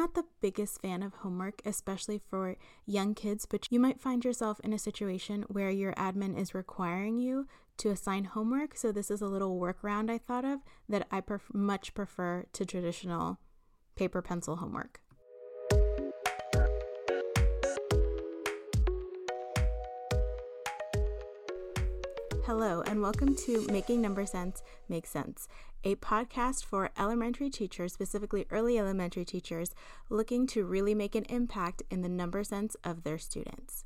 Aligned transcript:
not 0.00 0.14
the 0.14 0.24
biggest 0.40 0.80
fan 0.80 1.02
of 1.02 1.12
homework, 1.16 1.60
especially 1.66 2.18
for 2.30 2.56
young 2.86 3.14
kids, 3.14 3.44
but 3.44 3.70
you 3.70 3.78
might 3.78 4.00
find 4.00 4.24
yourself 4.24 4.58
in 4.60 4.72
a 4.72 4.78
situation 4.78 5.44
where 5.48 5.68
your 5.68 5.92
admin 5.92 6.38
is 6.38 6.54
requiring 6.54 7.18
you 7.18 7.46
to 7.76 7.90
assign 7.90 8.24
homework. 8.24 8.78
So, 8.78 8.92
this 8.92 9.10
is 9.10 9.20
a 9.20 9.26
little 9.26 9.60
workaround 9.60 10.08
I 10.10 10.16
thought 10.16 10.46
of 10.46 10.60
that 10.88 11.06
I 11.10 11.20
pref- 11.20 11.52
much 11.52 11.92
prefer 11.92 12.46
to 12.50 12.64
traditional 12.64 13.40
paper 13.94 14.22
pencil 14.22 14.56
homework. 14.56 15.02
Hello, 22.52 22.82
and 22.84 23.00
welcome 23.00 23.36
to 23.36 23.64
Making 23.70 24.00
Number 24.00 24.26
Sense 24.26 24.64
Make 24.88 25.06
Sense, 25.06 25.46
a 25.84 25.94
podcast 25.94 26.64
for 26.64 26.90
elementary 26.98 27.48
teachers, 27.48 27.92
specifically 27.92 28.44
early 28.50 28.76
elementary 28.76 29.24
teachers, 29.24 29.72
looking 30.08 30.48
to 30.48 30.64
really 30.64 30.92
make 30.92 31.14
an 31.14 31.26
impact 31.28 31.84
in 31.92 32.02
the 32.02 32.08
number 32.08 32.42
sense 32.42 32.74
of 32.82 33.04
their 33.04 33.18
students. 33.18 33.84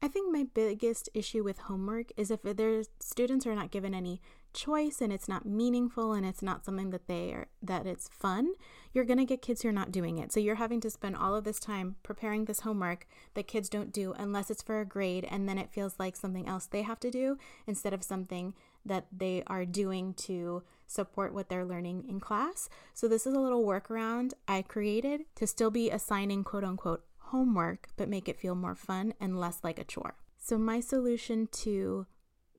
I 0.00 0.08
think 0.08 0.32
my 0.32 0.46
biggest 0.54 1.10
issue 1.12 1.44
with 1.44 1.58
homework 1.58 2.06
is 2.16 2.30
if 2.30 2.40
their 2.40 2.82
students 2.98 3.46
are 3.46 3.54
not 3.54 3.70
given 3.70 3.92
any 3.92 4.22
choice 4.54 5.00
and 5.00 5.12
it's 5.12 5.28
not 5.28 5.44
meaningful 5.44 6.12
and 6.12 6.24
it's 6.24 6.42
not 6.42 6.64
something 6.64 6.90
that 6.90 7.08
they 7.08 7.32
are 7.32 7.48
that 7.62 7.86
it's 7.86 8.08
fun, 8.08 8.52
you're 8.92 9.04
going 9.04 9.18
to 9.18 9.24
get 9.24 9.42
kids 9.42 9.62
who 9.62 9.68
are 9.68 9.72
not 9.72 9.92
doing 9.92 10.18
it. 10.18 10.32
So 10.32 10.40
you're 10.40 10.54
having 10.54 10.80
to 10.80 10.90
spend 10.90 11.16
all 11.16 11.34
of 11.34 11.44
this 11.44 11.58
time 11.58 11.96
preparing 12.02 12.44
this 12.44 12.60
homework 12.60 13.06
that 13.34 13.46
kids 13.46 13.68
don't 13.68 13.92
do 13.92 14.14
unless 14.16 14.50
it's 14.50 14.62
for 14.62 14.80
a 14.80 14.86
grade 14.86 15.26
and 15.30 15.48
then 15.48 15.58
it 15.58 15.72
feels 15.72 15.94
like 15.98 16.16
something 16.16 16.48
else 16.48 16.66
they 16.66 16.82
have 16.82 17.00
to 17.00 17.10
do 17.10 17.36
instead 17.66 17.92
of 17.92 18.04
something 18.04 18.54
that 18.86 19.06
they 19.10 19.42
are 19.46 19.64
doing 19.64 20.14
to 20.14 20.62
support 20.86 21.34
what 21.34 21.48
they're 21.48 21.64
learning 21.64 22.04
in 22.08 22.20
class. 22.20 22.68
So 22.92 23.08
this 23.08 23.26
is 23.26 23.34
a 23.34 23.40
little 23.40 23.64
workaround 23.64 24.32
I 24.46 24.62
created 24.62 25.22
to 25.36 25.46
still 25.46 25.70
be 25.70 25.90
assigning 25.90 26.44
quote 26.44 26.64
unquote 26.64 27.04
homework, 27.18 27.88
but 27.96 28.08
make 28.08 28.28
it 28.28 28.38
feel 28.38 28.54
more 28.54 28.74
fun 28.74 29.14
and 29.20 29.40
less 29.40 29.58
like 29.62 29.78
a 29.78 29.84
chore. 29.84 30.16
So, 30.38 30.58
my 30.58 30.80
solution 30.80 31.48
to 31.62 32.06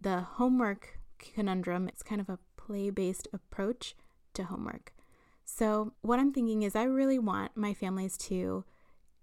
the 0.00 0.20
homework 0.20 1.00
conundrum 1.18 1.88
It's 1.88 2.02
kind 2.02 2.20
of 2.20 2.28
a 2.28 2.38
play 2.56 2.90
based 2.90 3.28
approach 3.32 3.94
to 4.34 4.44
homework. 4.44 4.92
So, 5.44 5.92
what 6.00 6.18
I'm 6.18 6.32
thinking 6.32 6.62
is, 6.62 6.74
I 6.74 6.84
really 6.84 7.18
want 7.18 7.56
my 7.56 7.74
families 7.74 8.16
to 8.18 8.64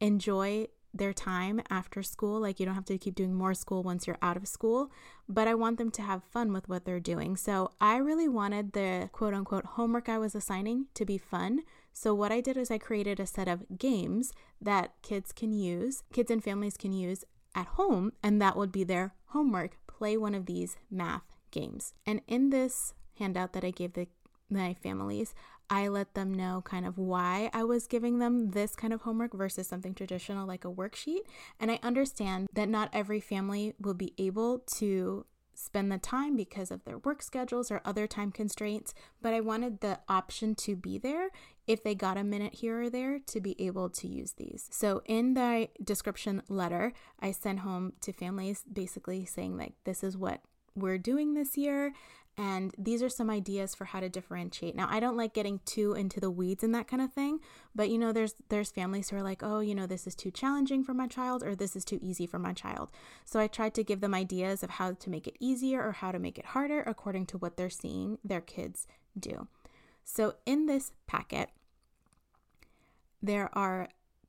enjoy 0.00 0.66
their 0.92 1.12
time 1.12 1.62
after 1.70 2.02
school. 2.02 2.40
Like, 2.40 2.60
you 2.60 2.66
don't 2.66 2.74
have 2.74 2.84
to 2.86 2.98
keep 2.98 3.14
doing 3.14 3.34
more 3.34 3.54
school 3.54 3.82
once 3.82 4.06
you're 4.06 4.18
out 4.20 4.36
of 4.36 4.46
school, 4.46 4.90
but 5.28 5.48
I 5.48 5.54
want 5.54 5.78
them 5.78 5.90
to 5.92 6.02
have 6.02 6.22
fun 6.24 6.52
with 6.52 6.68
what 6.68 6.84
they're 6.84 7.00
doing. 7.00 7.36
So, 7.36 7.72
I 7.80 7.96
really 7.96 8.28
wanted 8.28 8.72
the 8.72 9.08
quote 9.12 9.34
unquote 9.34 9.64
homework 9.64 10.08
I 10.08 10.18
was 10.18 10.34
assigning 10.34 10.86
to 10.94 11.04
be 11.04 11.18
fun. 11.18 11.60
So, 11.92 12.14
what 12.14 12.32
I 12.32 12.40
did 12.40 12.56
is 12.56 12.70
I 12.70 12.78
created 12.78 13.18
a 13.18 13.26
set 13.26 13.48
of 13.48 13.78
games 13.78 14.32
that 14.60 14.92
kids 15.02 15.32
can 15.32 15.52
use, 15.52 16.02
kids 16.12 16.30
and 16.30 16.44
families 16.44 16.76
can 16.76 16.92
use 16.92 17.24
at 17.54 17.66
home, 17.66 18.12
and 18.22 18.40
that 18.40 18.56
would 18.56 18.70
be 18.70 18.84
their 18.84 19.14
homework. 19.28 19.78
Play 19.86 20.16
one 20.16 20.34
of 20.34 20.46
these 20.46 20.76
math 20.90 21.39
games. 21.50 21.94
And 22.06 22.22
in 22.26 22.50
this 22.50 22.94
handout 23.18 23.52
that 23.52 23.64
I 23.64 23.70
gave 23.70 23.92
the 23.94 24.08
my 24.52 24.74
families, 24.74 25.34
I 25.68 25.86
let 25.86 26.14
them 26.14 26.34
know 26.34 26.62
kind 26.64 26.84
of 26.84 26.98
why 26.98 27.50
I 27.54 27.62
was 27.62 27.86
giving 27.86 28.18
them 28.18 28.50
this 28.50 28.74
kind 28.74 28.92
of 28.92 29.02
homework 29.02 29.32
versus 29.32 29.68
something 29.68 29.94
traditional 29.94 30.46
like 30.46 30.64
a 30.64 30.70
worksheet. 30.70 31.20
And 31.60 31.70
I 31.70 31.78
understand 31.82 32.48
that 32.54 32.68
not 32.68 32.90
every 32.92 33.20
family 33.20 33.74
will 33.78 33.94
be 33.94 34.12
able 34.18 34.58
to 34.78 35.26
spend 35.54 35.92
the 35.92 35.98
time 35.98 36.36
because 36.36 36.70
of 36.70 36.84
their 36.84 36.98
work 36.98 37.22
schedules 37.22 37.70
or 37.70 37.82
other 37.84 38.06
time 38.06 38.32
constraints, 38.32 38.94
but 39.20 39.34
I 39.34 39.40
wanted 39.40 39.80
the 39.80 40.00
option 40.08 40.54
to 40.56 40.74
be 40.74 40.98
there 40.98 41.28
if 41.66 41.84
they 41.84 41.94
got 41.94 42.16
a 42.16 42.24
minute 42.24 42.54
here 42.54 42.82
or 42.82 42.90
there 42.90 43.18
to 43.26 43.40
be 43.40 43.54
able 43.64 43.90
to 43.90 44.08
use 44.08 44.32
these. 44.32 44.68
So 44.72 45.02
in 45.04 45.34
the 45.34 45.68
description 45.84 46.42
letter, 46.48 46.92
I 47.20 47.32
sent 47.32 47.60
home 47.60 47.92
to 48.00 48.12
families 48.12 48.64
basically 48.72 49.26
saying 49.26 49.56
like 49.56 49.74
this 49.84 50.02
is 50.02 50.16
what 50.16 50.40
we're 50.74 50.98
doing 50.98 51.34
this 51.34 51.56
year 51.56 51.92
and 52.40 52.74
these 52.78 53.02
are 53.02 53.10
some 53.10 53.28
ideas 53.28 53.74
for 53.74 53.84
how 53.84 54.00
to 54.00 54.08
differentiate. 54.08 54.74
Now, 54.74 54.88
I 54.90 54.98
don't 54.98 55.16
like 55.16 55.34
getting 55.34 55.60
too 55.66 55.92
into 55.92 56.20
the 56.20 56.30
weeds 56.30 56.64
and 56.64 56.74
that 56.74 56.88
kind 56.88 57.02
of 57.02 57.12
thing, 57.12 57.40
but 57.74 57.90
you 57.90 57.98
know, 57.98 58.12
there's 58.12 58.34
there's 58.48 58.70
families 58.70 59.10
who 59.10 59.16
are 59.16 59.22
like, 59.22 59.42
"Oh, 59.42 59.60
you 59.60 59.74
know, 59.74 59.86
this 59.86 60.06
is 60.06 60.14
too 60.14 60.30
challenging 60.30 60.82
for 60.82 60.94
my 60.94 61.06
child 61.06 61.42
or 61.42 61.54
this 61.54 61.76
is 61.76 61.84
too 61.84 61.98
easy 62.00 62.26
for 62.26 62.38
my 62.38 62.54
child." 62.54 62.90
So 63.26 63.40
I 63.40 63.46
tried 63.46 63.74
to 63.74 63.84
give 63.84 64.00
them 64.00 64.14
ideas 64.14 64.62
of 64.62 64.70
how 64.70 64.92
to 64.92 65.10
make 65.10 65.26
it 65.26 65.36
easier 65.38 65.86
or 65.86 65.92
how 65.92 66.12
to 66.12 66.18
make 66.18 66.38
it 66.38 66.46
harder 66.46 66.80
according 66.80 67.26
to 67.26 67.38
what 67.38 67.58
they're 67.58 67.68
seeing 67.68 68.18
their 68.24 68.40
kids 68.40 68.86
do. 69.18 69.48
So 70.04 70.36
in 70.46 70.64
this 70.64 70.92
packet, 71.06 71.50
there 73.22 73.50
are 73.52 73.88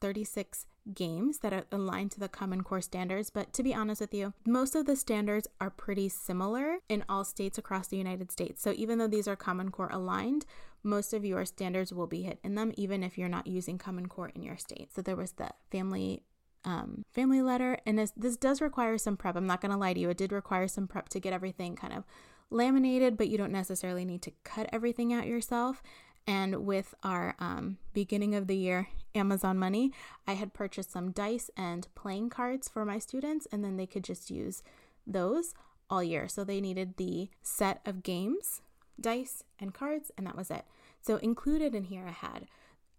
36 0.00 0.66
games 0.92 1.38
that 1.38 1.52
are 1.52 1.64
aligned 1.70 2.10
to 2.12 2.20
the 2.20 2.28
Common 2.28 2.62
Core 2.62 2.80
standards, 2.80 3.30
but 3.30 3.52
to 3.52 3.62
be 3.62 3.74
honest 3.74 4.00
with 4.00 4.14
you, 4.14 4.34
most 4.46 4.74
of 4.74 4.86
the 4.86 4.96
standards 4.96 5.48
are 5.60 5.70
pretty 5.70 6.08
similar 6.08 6.78
in 6.88 7.04
all 7.08 7.24
states 7.24 7.58
across 7.58 7.88
the 7.88 7.96
United 7.96 8.32
States. 8.32 8.62
So 8.62 8.72
even 8.76 8.98
though 8.98 9.08
these 9.08 9.28
are 9.28 9.36
Common 9.36 9.70
Core 9.70 9.90
aligned, 9.92 10.44
most 10.82 11.12
of 11.12 11.24
your 11.24 11.44
standards 11.44 11.92
will 11.92 12.06
be 12.06 12.22
hit 12.22 12.38
in 12.42 12.54
them, 12.54 12.72
even 12.76 13.02
if 13.02 13.16
you're 13.16 13.28
not 13.28 13.46
using 13.46 13.78
Common 13.78 14.06
Core 14.06 14.32
in 14.34 14.42
your 14.42 14.56
state. 14.56 14.92
So 14.94 15.02
there 15.02 15.16
was 15.16 15.32
the 15.32 15.50
family 15.70 16.22
um, 16.64 17.04
family 17.10 17.42
letter, 17.42 17.78
and 17.84 17.98
this, 17.98 18.12
this 18.16 18.36
does 18.36 18.60
require 18.60 18.96
some 18.96 19.16
prep. 19.16 19.34
I'm 19.34 19.48
not 19.48 19.60
going 19.60 19.72
to 19.72 19.76
lie 19.76 19.94
to 19.94 20.00
you, 20.00 20.10
it 20.10 20.16
did 20.16 20.30
require 20.30 20.68
some 20.68 20.86
prep 20.86 21.08
to 21.08 21.18
get 21.18 21.32
everything 21.32 21.74
kind 21.74 21.92
of 21.92 22.04
laminated, 22.50 23.16
but 23.16 23.28
you 23.28 23.36
don't 23.36 23.50
necessarily 23.50 24.04
need 24.04 24.22
to 24.22 24.32
cut 24.44 24.68
everything 24.72 25.12
out 25.12 25.26
yourself. 25.26 25.82
And 26.24 26.64
with 26.64 26.94
our 27.02 27.34
um, 27.40 27.78
beginning 27.92 28.36
of 28.36 28.46
the 28.46 28.56
year 28.56 28.88
Amazon 29.14 29.58
money, 29.58 29.92
I 30.26 30.32
had 30.32 30.54
purchased 30.54 30.92
some 30.92 31.12
dice 31.12 31.50
and 31.56 31.88
playing 31.94 32.30
cards 32.30 32.68
for 32.68 32.84
my 32.84 32.98
students, 32.98 33.46
and 33.50 33.64
then 33.64 33.76
they 33.76 33.86
could 33.86 34.04
just 34.04 34.30
use 34.30 34.62
those 35.06 35.54
all 35.90 36.02
year. 36.02 36.28
So 36.28 36.44
they 36.44 36.60
needed 36.60 36.96
the 36.96 37.28
set 37.42 37.80
of 37.84 38.02
games, 38.02 38.62
dice, 39.00 39.44
and 39.58 39.74
cards, 39.74 40.10
and 40.16 40.26
that 40.26 40.36
was 40.36 40.50
it. 40.50 40.64
So 41.00 41.16
included 41.16 41.74
in 41.74 41.84
here, 41.84 42.06
I 42.06 42.12
had 42.12 42.46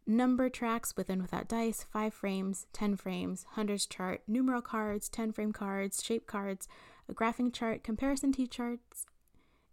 number 0.05 0.49
tracks 0.49 0.95
with 0.97 1.09
and 1.09 1.21
without 1.21 1.47
dice, 1.47 1.85
five 1.91 2.13
frames, 2.13 2.67
10 2.73 2.97
frames, 2.97 3.45
hundreds 3.51 3.85
chart, 3.85 4.21
numeral 4.27 4.61
cards, 4.61 5.07
10 5.09 5.31
frame 5.31 5.53
cards, 5.53 6.03
shape 6.03 6.27
cards, 6.27 6.67
a 7.09 7.13
graphing 7.13 7.53
chart, 7.53 7.83
comparison 7.83 8.31
T 8.31 8.47
charts, 8.47 9.05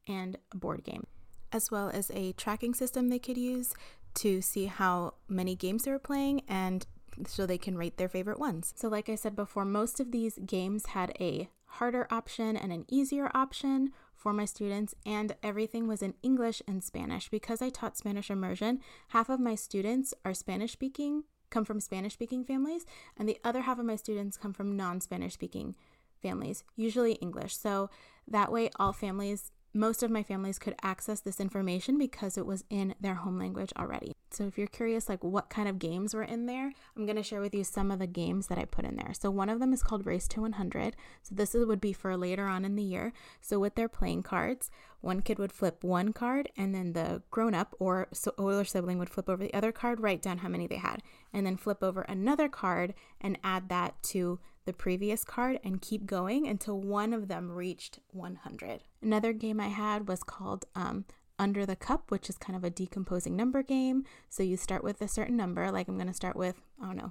and 0.06 0.38
a 0.52 0.56
board 0.56 0.84
game 0.84 1.06
as 1.52 1.70
well 1.70 1.90
as 1.90 2.10
a 2.14 2.32
tracking 2.32 2.74
system 2.74 3.08
they 3.08 3.18
could 3.18 3.38
use 3.38 3.74
to 4.14 4.40
see 4.40 4.66
how 4.66 5.14
many 5.28 5.54
games 5.54 5.84
they 5.84 5.90
were 5.90 5.98
playing 5.98 6.42
and 6.48 6.86
so 7.26 7.46
they 7.46 7.58
can 7.58 7.76
rate 7.76 7.96
their 7.96 8.08
favorite 8.08 8.38
ones. 8.38 8.72
So, 8.76 8.88
like 8.88 9.08
I 9.08 9.14
said 9.14 9.36
before, 9.36 9.64
most 9.64 10.00
of 10.00 10.12
these 10.12 10.38
games 10.46 10.86
had 10.86 11.12
a 11.20 11.48
harder 11.66 12.06
option 12.10 12.56
and 12.56 12.72
an 12.72 12.84
easier 12.88 13.30
option 13.34 13.92
for 14.14 14.32
my 14.32 14.44
students, 14.44 14.94
and 15.06 15.34
everything 15.42 15.88
was 15.88 16.02
in 16.02 16.14
English 16.22 16.60
and 16.68 16.84
Spanish. 16.84 17.28
Because 17.28 17.62
I 17.62 17.70
taught 17.70 17.96
Spanish 17.96 18.30
immersion, 18.30 18.80
half 19.08 19.30
of 19.30 19.40
my 19.40 19.54
students 19.54 20.12
are 20.24 20.34
Spanish 20.34 20.72
speaking, 20.72 21.24
come 21.48 21.64
from 21.64 21.80
Spanish 21.80 22.14
speaking 22.14 22.44
families, 22.44 22.84
and 23.16 23.28
the 23.28 23.38
other 23.44 23.62
half 23.62 23.78
of 23.78 23.86
my 23.86 23.96
students 23.96 24.36
come 24.36 24.52
from 24.52 24.76
non 24.76 25.00
Spanish 25.00 25.34
speaking 25.34 25.74
families, 26.20 26.64
usually 26.76 27.12
English. 27.14 27.56
So 27.56 27.88
that 28.28 28.52
way, 28.52 28.70
all 28.76 28.92
families 28.92 29.50
most 29.72 30.02
of 30.02 30.10
my 30.10 30.22
families 30.22 30.58
could 30.58 30.74
access 30.82 31.20
this 31.20 31.40
information 31.40 31.96
because 31.96 32.36
it 32.36 32.46
was 32.46 32.64
in 32.70 32.94
their 33.00 33.14
home 33.14 33.38
language 33.38 33.72
already. 33.78 34.12
So 34.30 34.44
if 34.46 34.58
you're 34.58 34.66
curious 34.66 35.08
like 35.08 35.22
what 35.22 35.48
kind 35.48 35.68
of 35.68 35.78
games 35.78 36.14
were 36.14 36.24
in 36.24 36.46
there, 36.46 36.72
I'm 36.96 37.06
going 37.06 37.16
to 37.16 37.22
share 37.22 37.40
with 37.40 37.54
you 37.54 37.62
some 37.62 37.90
of 37.90 37.98
the 37.98 38.06
games 38.06 38.48
that 38.48 38.58
I 38.58 38.64
put 38.64 38.84
in 38.84 38.96
there. 38.96 39.12
So 39.12 39.30
one 39.30 39.48
of 39.48 39.60
them 39.60 39.72
is 39.72 39.82
called 39.82 40.06
Race 40.06 40.26
to 40.28 40.40
100. 40.42 40.96
So 41.22 41.34
this 41.34 41.54
is, 41.54 41.66
would 41.66 41.80
be 41.80 41.92
for 41.92 42.16
later 42.16 42.46
on 42.46 42.64
in 42.64 42.74
the 42.74 42.82
year. 42.82 43.12
So 43.40 43.58
with 43.58 43.76
their 43.76 43.88
playing 43.88 44.24
cards, 44.24 44.70
one 45.00 45.22
kid 45.22 45.38
would 45.38 45.52
flip 45.52 45.82
one 45.82 46.12
card 46.12 46.50
and 46.56 46.74
then 46.74 46.92
the 46.92 47.22
grown 47.30 47.54
up 47.54 47.74
or 47.78 48.08
so 48.12 48.34
older 48.38 48.64
sibling 48.64 48.98
would 48.98 49.10
flip 49.10 49.28
over 49.28 49.42
the 49.42 49.54
other 49.54 49.72
card, 49.72 50.00
write 50.00 50.22
down 50.22 50.38
how 50.38 50.48
many 50.48 50.66
they 50.66 50.76
had, 50.76 51.02
and 51.32 51.46
then 51.46 51.56
flip 51.56 51.82
over 51.82 52.02
another 52.02 52.48
card 52.48 52.94
and 53.20 53.38
add 53.44 53.68
that 53.68 54.02
to 54.02 54.40
the 54.70 54.74
previous 54.74 55.24
card 55.24 55.58
and 55.64 55.82
keep 55.82 56.06
going 56.06 56.46
until 56.46 56.80
one 56.80 57.12
of 57.12 57.26
them 57.26 57.50
reached 57.50 57.98
100. 58.12 58.84
Another 59.02 59.32
game 59.32 59.58
I 59.58 59.66
had 59.66 60.06
was 60.06 60.22
called 60.22 60.64
um, 60.76 61.06
Under 61.40 61.66
the 61.66 61.74
Cup, 61.74 62.12
which 62.12 62.28
is 62.28 62.38
kind 62.38 62.56
of 62.56 62.62
a 62.62 62.70
decomposing 62.70 63.34
number 63.34 63.64
game. 63.64 64.04
So 64.28 64.44
you 64.44 64.56
start 64.56 64.84
with 64.84 65.02
a 65.02 65.08
certain 65.08 65.36
number, 65.36 65.72
like 65.72 65.88
I'm 65.88 65.96
going 65.96 66.06
to 66.06 66.14
start 66.14 66.36
with, 66.36 66.62
I 66.80 66.86
don't 66.86 66.96
know, 66.98 67.10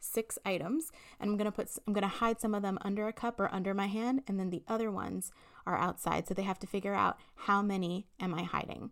six 0.00 0.38
items 0.44 0.92
and 1.18 1.30
I'm 1.30 1.38
going 1.38 1.50
to 1.50 1.52
put 1.52 1.70
I'm 1.86 1.94
going 1.94 2.02
to 2.02 2.08
hide 2.08 2.40
some 2.42 2.54
of 2.54 2.60
them 2.60 2.78
under 2.82 3.08
a 3.08 3.12
cup 3.12 3.40
or 3.40 3.52
under 3.52 3.72
my 3.72 3.86
hand 3.86 4.22
and 4.28 4.38
then 4.38 4.50
the 4.50 4.62
other 4.68 4.90
ones 4.92 5.32
are 5.66 5.76
outside 5.76 6.28
so 6.28 6.34
they 6.34 6.42
have 6.42 6.60
to 6.60 6.68
figure 6.68 6.94
out 6.94 7.18
how 7.34 7.62
many 7.62 8.06
am 8.20 8.34
I 8.34 8.42
hiding. 8.42 8.90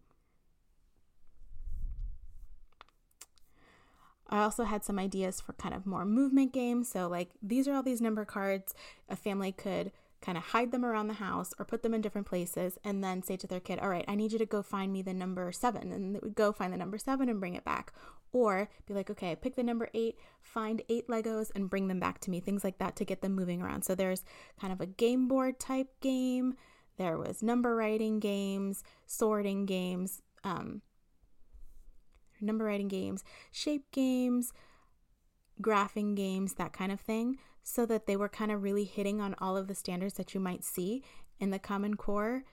I 4.28 4.42
also 4.42 4.64
had 4.64 4.84
some 4.84 4.98
ideas 4.98 5.40
for 5.40 5.52
kind 5.54 5.74
of 5.74 5.86
more 5.86 6.04
movement 6.04 6.52
games. 6.52 6.88
So, 6.88 7.08
like, 7.08 7.30
these 7.42 7.68
are 7.68 7.74
all 7.74 7.82
these 7.82 8.00
number 8.00 8.24
cards. 8.24 8.74
A 9.08 9.16
family 9.16 9.52
could 9.52 9.92
kind 10.20 10.38
of 10.38 10.44
hide 10.44 10.72
them 10.72 10.84
around 10.84 11.06
the 11.06 11.14
house 11.14 11.52
or 11.58 11.64
put 11.64 11.82
them 11.82 11.94
in 11.94 12.00
different 12.00 12.26
places 12.26 12.78
and 12.82 13.04
then 13.04 13.22
say 13.22 13.36
to 13.36 13.46
their 13.46 13.60
kid, 13.60 13.78
All 13.78 13.88
right, 13.88 14.04
I 14.08 14.14
need 14.14 14.32
you 14.32 14.38
to 14.38 14.46
go 14.46 14.62
find 14.62 14.92
me 14.92 15.02
the 15.02 15.14
number 15.14 15.52
seven. 15.52 15.92
And 15.92 16.14
they 16.14 16.20
would 16.22 16.34
go 16.34 16.52
find 16.52 16.72
the 16.72 16.78
number 16.78 16.98
seven 16.98 17.28
and 17.28 17.38
bring 17.38 17.54
it 17.54 17.64
back. 17.64 17.92
Or 18.32 18.68
be 18.86 18.92
like, 18.92 19.08
okay, 19.08 19.36
pick 19.36 19.54
the 19.54 19.62
number 19.62 19.88
eight, 19.94 20.18
find 20.42 20.82
eight 20.88 21.08
Legos 21.08 21.50
and 21.54 21.70
bring 21.70 21.88
them 21.88 22.00
back 22.00 22.18
to 22.20 22.30
me, 22.30 22.40
things 22.40 22.64
like 22.64 22.78
that 22.78 22.96
to 22.96 23.04
get 23.04 23.22
them 23.22 23.34
moving 23.34 23.62
around. 23.62 23.84
So 23.84 23.94
there's 23.94 24.24
kind 24.60 24.72
of 24.72 24.80
a 24.80 24.86
game 24.86 25.26
board 25.28 25.58
type 25.58 25.88
game, 26.00 26.54
there 26.96 27.18
was 27.18 27.42
number 27.42 27.76
writing 27.76 28.20
games, 28.20 28.82
sorting 29.06 29.66
games, 29.66 30.22
um, 30.44 30.82
number 32.40 32.64
writing 32.64 32.88
games, 32.88 33.24
shape 33.50 33.90
games, 33.92 34.52
graphing 35.60 36.14
games, 36.14 36.54
that 36.54 36.72
kind 36.72 36.92
of 36.92 37.00
thing, 37.00 37.38
so 37.62 37.86
that 37.86 38.06
they 38.06 38.16
were 38.16 38.28
kind 38.28 38.52
of 38.52 38.62
really 38.62 38.84
hitting 38.84 39.20
on 39.20 39.34
all 39.38 39.56
of 39.56 39.66
the 39.66 39.74
standards 39.74 40.14
that 40.14 40.34
you 40.34 40.40
might 40.40 40.64
see 40.64 41.02
in 41.40 41.50
the 41.50 41.58
Common 41.58 41.94
Core 41.96 42.44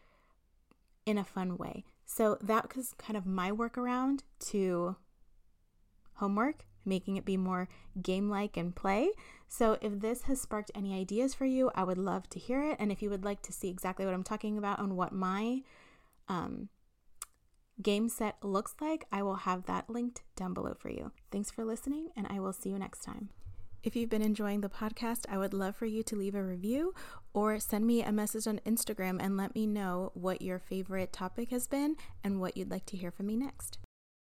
in 1.05 1.17
a 1.17 1.23
fun 1.23 1.57
way. 1.57 1.83
So 2.05 2.37
that 2.41 2.75
was 2.75 2.93
kind 2.97 3.17
of 3.17 3.25
my 3.25 3.51
workaround 3.51 4.21
to 4.47 4.95
homework, 6.15 6.65
making 6.85 7.17
it 7.17 7.25
be 7.25 7.37
more 7.37 7.67
game 8.01 8.29
like 8.29 8.57
and 8.57 8.75
play. 8.75 9.11
So 9.47 9.77
if 9.81 9.99
this 9.99 10.23
has 10.23 10.41
sparked 10.41 10.71
any 10.75 10.99
ideas 10.99 11.33
for 11.33 11.45
you, 11.45 11.71
I 11.75 11.83
would 11.83 11.97
love 11.97 12.29
to 12.29 12.39
hear 12.39 12.63
it. 12.63 12.77
And 12.79 12.91
if 12.91 13.01
you 13.01 13.09
would 13.09 13.23
like 13.23 13.41
to 13.43 13.53
see 13.53 13.69
exactly 13.69 14.05
what 14.05 14.13
I'm 14.13 14.23
talking 14.23 14.57
about 14.57 14.79
and 14.79 14.97
what 14.97 15.11
my 15.11 15.61
um, 16.27 16.69
game 17.81 18.09
set 18.09 18.43
looks 18.43 18.75
like, 18.79 19.05
I 19.11 19.23
will 19.23 19.35
have 19.35 19.65
that 19.65 19.89
linked 19.89 20.21
down 20.35 20.53
below 20.53 20.75
for 20.77 20.89
you. 20.89 21.11
Thanks 21.31 21.51
for 21.51 21.65
listening, 21.65 22.09
and 22.15 22.27
I 22.29 22.39
will 22.39 22.53
see 22.53 22.69
you 22.69 22.79
next 22.79 23.03
time. 23.03 23.29
If 23.83 23.97
you've 23.97 24.09
been 24.09 24.21
enjoying 24.21 24.61
the 24.61 24.69
podcast, 24.69 25.25
I 25.27 25.37
would 25.37 25.53
love 25.53 25.75
for 25.75 25.85
you 25.85 26.03
to 26.03 26.15
leave 26.15 26.35
a 26.35 26.43
review 26.43 26.93
or 27.33 27.59
send 27.59 27.85
me 27.85 28.01
a 28.01 28.13
message 28.13 28.47
on 28.47 28.61
Instagram 28.65 29.17
and 29.19 29.35
let 29.35 29.53
me 29.55 29.67
know 29.67 30.11
what 30.13 30.41
your 30.41 30.57
favorite 30.57 31.11
topic 31.11 31.49
has 31.49 31.67
been 31.67 31.97
and 32.23 32.39
what 32.39 32.55
you'd 32.55 32.71
like 32.71 32.85
to 32.87 32.97
hear 32.97 33.11
from 33.11 33.25
me 33.25 33.35
next. 33.35 33.79